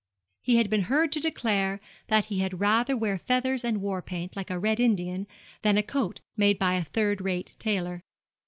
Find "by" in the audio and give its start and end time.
6.57-6.73